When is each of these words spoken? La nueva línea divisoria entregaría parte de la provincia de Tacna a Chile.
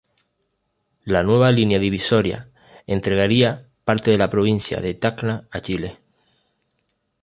La 1.05 1.21
nueva 1.21 1.51
línea 1.51 1.77
divisoria 1.77 2.49
entregaría 2.87 3.67
parte 3.83 4.09
de 4.09 4.17
la 4.17 4.31
provincia 4.31 4.81
de 4.81 4.95
Tacna 4.95 5.47
a 5.51 5.59
Chile. 5.59 5.99